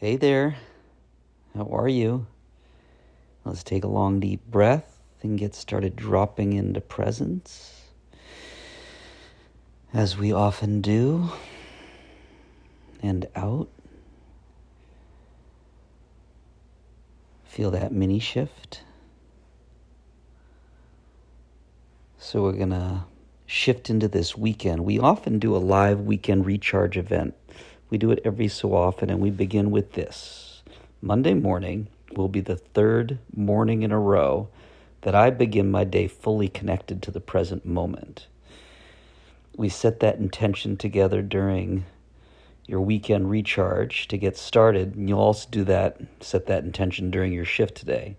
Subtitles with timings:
[0.00, 0.54] Hey there,
[1.56, 2.28] how are you?
[3.44, 7.82] Let's take a long, deep breath and get started dropping into presence,
[9.92, 11.30] as we often do,
[13.02, 13.68] and out.
[17.42, 18.84] Feel that mini shift.
[22.18, 23.02] So, we're going to
[23.46, 24.84] shift into this weekend.
[24.84, 27.34] We often do a live weekend recharge event
[27.90, 30.62] we do it every so often, and we begin with this.
[31.00, 34.48] Monday morning will be the third morning in a row
[35.02, 38.26] that I begin my day fully connected to the present moment.
[39.56, 41.84] We set that intention together during
[42.68, 44.94] your weekend recharge to get started.
[44.94, 48.16] And you'll also do that, set that intention during your shift today.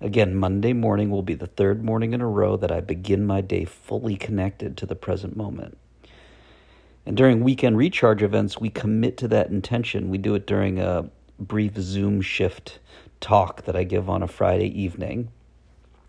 [0.00, 3.40] Again, Monday morning will be the third morning in a row that I begin my
[3.40, 5.76] day fully connected to the present moment.
[7.04, 10.08] And during weekend recharge events, we commit to that intention.
[10.08, 12.78] We do it during a brief Zoom shift
[13.20, 15.30] talk that I give on a Friday evening.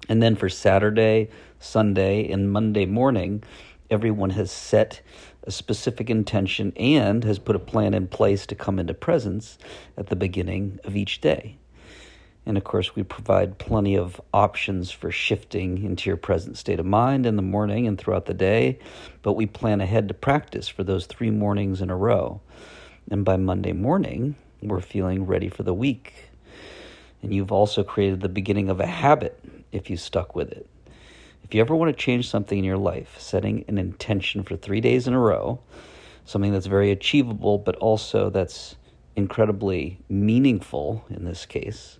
[0.09, 3.43] And then for Saturday, Sunday, and Monday morning,
[3.89, 5.01] everyone has set
[5.43, 9.57] a specific intention and has put a plan in place to come into presence
[9.97, 11.57] at the beginning of each day.
[12.45, 16.85] And of course, we provide plenty of options for shifting into your present state of
[16.85, 18.79] mind in the morning and throughout the day.
[19.21, 22.41] But we plan ahead to practice for those three mornings in a row.
[23.09, 26.13] And by Monday morning, we're feeling ready for the week.
[27.21, 29.39] And you've also created the beginning of a habit
[29.71, 30.69] if you stuck with it.
[31.45, 34.81] If you ever want to change something in your life, setting an intention for three
[34.81, 35.59] days in a row,
[36.25, 38.75] something that's very achievable, but also that's
[39.15, 41.99] incredibly meaningful in this case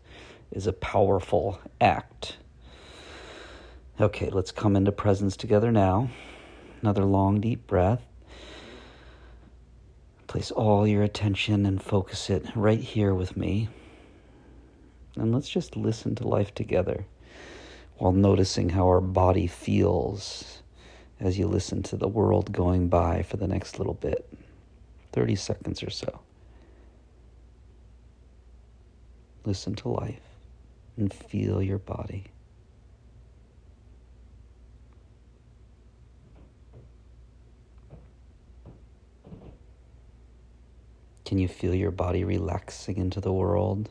[0.53, 2.37] is a powerful act.
[3.99, 6.09] Okay, let's come into presence together now.
[6.81, 8.01] Another long, deep breath.
[10.27, 13.69] Place all your attention and focus it right here with me.
[15.15, 17.05] And let's just listen to life together
[17.97, 20.61] while noticing how our body feels
[21.19, 24.28] as you listen to the world going by for the next little bit
[25.13, 26.19] 30 seconds or so.
[29.45, 30.32] Listen to life
[30.97, 32.25] and feel your body.
[41.25, 43.89] Can you feel your body relaxing into the world,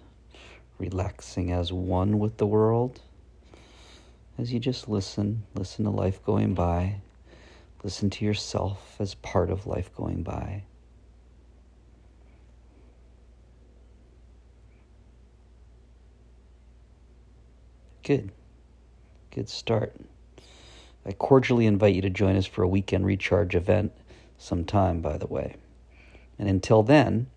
[0.78, 3.00] relaxing as one with the world?
[4.38, 7.00] As you just listen, listen to life going by,
[7.82, 10.62] listen to yourself as part of life going by.
[18.02, 18.32] Good.
[19.30, 19.94] Good start.
[21.06, 23.92] I cordially invite you to join us for a weekend recharge event
[24.38, 25.56] sometime, by the way.
[26.38, 27.28] And until then,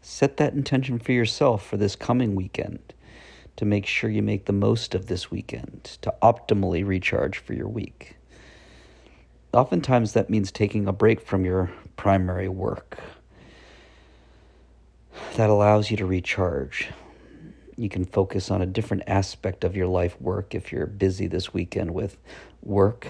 [0.00, 2.94] set that intention for yourself for this coming weekend
[3.56, 7.68] to make sure you make the most of this weekend to optimally recharge for your
[7.68, 8.16] week.
[9.52, 12.98] Oftentimes, that means taking a break from your primary work.
[15.36, 16.88] That allows you to recharge,
[17.76, 21.52] you can focus on a different aspect of your life work if you're busy this
[21.52, 22.16] weekend with
[22.62, 23.08] work.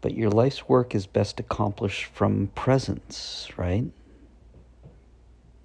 [0.00, 3.84] But your life's work is best accomplished from presence, right?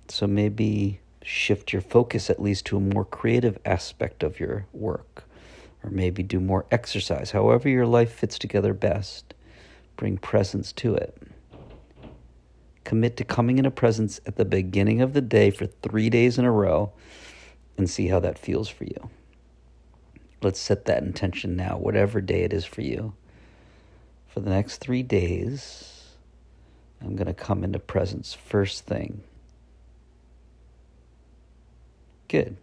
[0.09, 5.23] So maybe shift your focus at least to a more creative aspect of your work,
[5.83, 7.31] or maybe do more exercise.
[7.31, 9.33] However, your life fits together best,
[9.95, 11.17] bring presence to it.
[12.87, 16.45] Commit to coming into presence at the beginning of the day for three days in
[16.45, 16.93] a row
[17.77, 19.09] and see how that feels for you.
[20.41, 23.13] Let's set that intention now, whatever day it is for you.
[24.29, 26.13] For the next three days,
[27.01, 29.21] I'm going to come into presence first thing.
[32.29, 32.55] Good.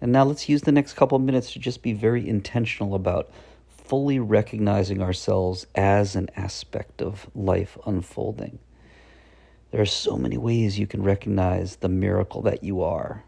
[0.00, 3.30] And now let's use the next couple minutes to just be very intentional about
[3.68, 8.58] fully recognizing ourselves as an aspect of life unfolding.
[9.72, 13.24] There are so many ways you can recognize the miracle that you are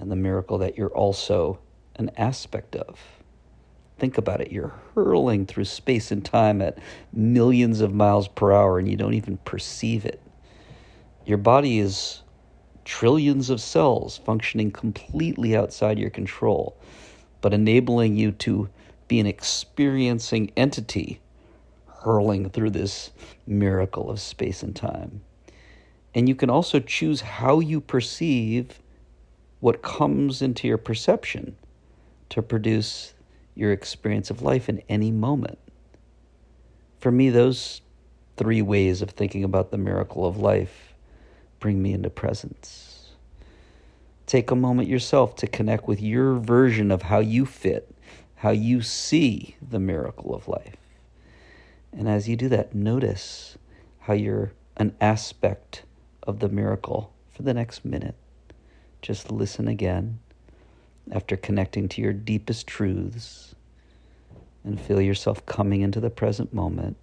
[0.00, 1.60] and the miracle that you're also
[1.94, 2.98] an aspect of.
[3.96, 4.50] Think about it.
[4.50, 6.78] You're hurling through space and time at
[7.12, 10.20] millions of miles per hour and you don't even perceive it.
[11.24, 12.22] Your body is
[12.84, 16.76] trillions of cells functioning completely outside your control,
[17.40, 18.68] but enabling you to
[19.06, 21.20] be an experiencing entity
[22.02, 23.12] hurling through this
[23.46, 25.20] miracle of space and time.
[26.16, 28.80] And you can also choose how you perceive
[29.60, 31.56] what comes into your perception
[32.30, 33.12] to produce
[33.54, 35.58] your experience of life in any moment.
[37.00, 37.82] For me, those
[38.38, 40.94] three ways of thinking about the miracle of life
[41.60, 43.10] bring me into presence.
[44.26, 47.94] Take a moment yourself to connect with your version of how you fit,
[48.36, 50.76] how you see the miracle of life.
[51.92, 53.58] And as you do that, notice
[54.00, 55.82] how you're an aspect
[56.26, 58.16] of the miracle for the next minute.
[59.02, 60.18] Just listen again
[61.12, 63.54] after connecting to your deepest truths
[64.64, 66.96] and feel yourself coming into the present moment.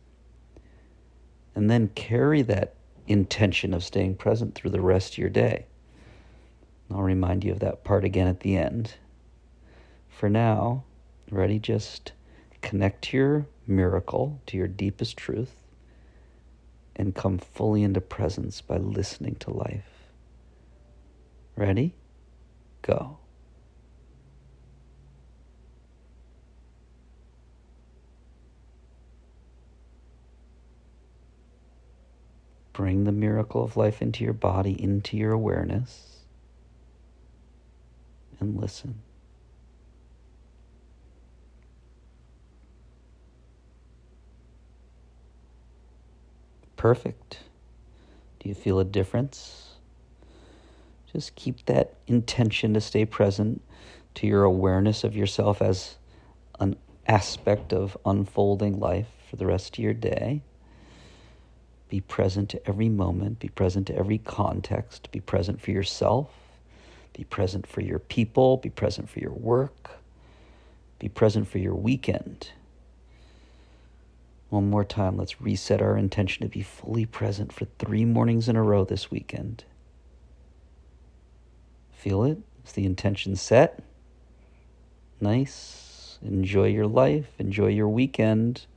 [1.56, 2.76] And then carry that
[3.08, 5.66] intention of staying present through the rest of your day.
[6.92, 8.96] I'll remind you of that part again at the end.
[10.10, 10.84] For now,
[11.32, 11.60] ready?
[11.60, 12.12] Just
[12.62, 15.63] connect to your miracle, to your deepest truth,
[16.96, 20.12] and come fully into presence by listening to life.
[21.56, 21.94] Ready?
[22.82, 23.18] Go.
[32.74, 36.26] Bring the miracle of life into your body, into your awareness,
[38.40, 39.02] and listen.
[46.84, 47.38] Perfect.
[48.42, 49.76] Do you feel a difference?
[51.14, 53.62] Just keep that intention to stay present
[54.16, 55.96] to your awareness of yourself as
[56.60, 56.76] an
[57.08, 60.42] aspect of unfolding life for the rest of your day.
[61.88, 66.32] Be present to every moment, be present to every context, be present for yourself,
[67.14, 70.02] be present for your people, be present for your work,
[71.00, 72.50] be present for your weekend.
[74.54, 78.56] One more time, let's reset our intention to be fully present for three mornings in
[78.56, 79.64] a row this weekend.
[81.92, 82.38] Feel it?
[82.64, 83.80] Is the intention set?
[85.20, 86.20] Nice.
[86.22, 87.32] Enjoy your life.
[87.40, 88.68] Enjoy your weekend.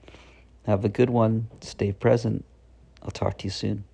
[0.64, 1.48] Have a good one.
[1.60, 2.46] Stay present.
[3.02, 3.84] I'll talk to you soon.